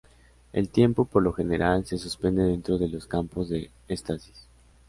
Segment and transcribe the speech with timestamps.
[0.51, 4.47] El tiempo, por lo general, se suspende dentro de los campos de estasis.